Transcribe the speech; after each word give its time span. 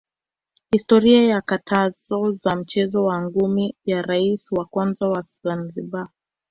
historia 0.71 1.21
ya 1.27 1.41
katazo 1.41 2.31
za 2.31 2.55
mchezo 2.55 3.03
wa 3.05 3.21
ngumi 3.21 3.75
ya 3.85 4.01
raisi 4.01 4.55
wa 4.55 4.65
kwanza 4.65 5.09
wa 5.09 5.21
Zanzibar 5.43 6.09